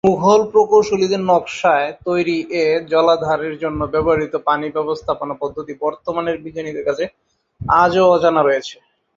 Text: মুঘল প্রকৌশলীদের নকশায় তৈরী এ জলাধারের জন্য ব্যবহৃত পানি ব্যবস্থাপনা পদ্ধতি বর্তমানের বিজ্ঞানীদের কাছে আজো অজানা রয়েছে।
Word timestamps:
মুঘল 0.03 0.41
প্রকৌশলীদের 0.51 1.21
নকশায় 1.23 1.89
তৈরী 2.05 2.37
এ 2.57 2.65
জলাধারের 2.91 3.55
জন্য 3.57 3.79
ব্যবহৃত 3.85 4.33
পানি 4.47 4.67
ব্যবস্থাপনা 4.69 5.33
পদ্ধতি 5.33 5.73
বর্তমানের 5.81 6.37
বিজ্ঞানীদের 6.43 6.87
কাছে 6.89 7.03
আজো 7.77 8.03
অজানা 8.07 8.41
রয়েছে। 8.43 8.75